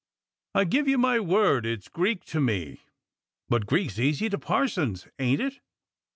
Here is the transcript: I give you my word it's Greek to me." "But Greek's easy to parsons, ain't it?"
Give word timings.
I 0.55 0.63
give 0.63 0.87
you 0.87 0.97
my 0.97 1.19
word 1.19 1.63
it's 1.63 1.87
Greek 1.87 2.25
to 2.33 2.41
me." 2.41 2.81
"But 3.49 3.67
Greek's 3.67 3.99
easy 3.99 4.29
to 4.29 4.39
parsons, 4.39 5.07
ain't 5.19 5.41
it?" 5.41 5.59